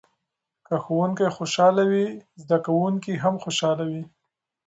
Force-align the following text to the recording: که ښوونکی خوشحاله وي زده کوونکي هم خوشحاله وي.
که 0.67 0.75
ښوونکی 0.83 1.27
خوشحاله 1.37 1.83
وي 1.91 2.07
زده 2.41 2.57
کوونکي 2.65 3.13
هم 3.23 3.35
خوشحاله 3.43 3.85
وي. 3.91 4.03